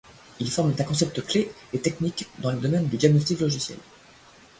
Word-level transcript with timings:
Ils 0.39 0.49
forment 0.49 0.73
un 0.79 0.83
concept 0.83 1.23
clé 1.27 1.51
et 1.73 1.79
technique 1.79 2.27
dans 2.39 2.49
les 2.51 2.59
domaines 2.59 2.87
du 2.87 2.97
diagnostic 2.97 3.39
logiciel. 3.39 3.77